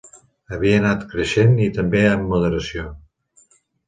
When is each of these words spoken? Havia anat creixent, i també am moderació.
Havia 0.55 0.77
anat 0.77 1.03
creixent, 1.11 1.53
i 1.65 1.67
també 1.75 2.01
am 2.13 2.23
moderació. 2.31 2.87